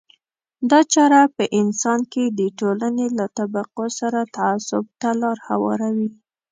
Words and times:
دا 0.69 0.79
چاره 0.93 1.21
په 1.35 1.43
انسان 1.59 1.99
کې 2.13 2.23
د 2.39 2.41
ټولنې 2.59 3.07
له 3.17 3.25
طبقو 3.37 3.85
سره 3.99 4.19
تعصب 4.35 4.83
ته 5.01 5.09
لار 5.21 5.37
هواروي. 5.47 6.09